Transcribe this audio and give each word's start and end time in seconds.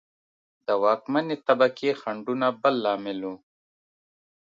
د 0.67 0.67
واکمنې 0.83 1.35
طبقې 1.47 1.91
خنډونه 2.01 2.47
بل 2.61 2.75
لامل 2.83 3.19
و. 3.31 3.33